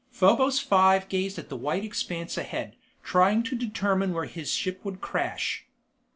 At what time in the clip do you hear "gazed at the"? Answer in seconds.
1.09-1.55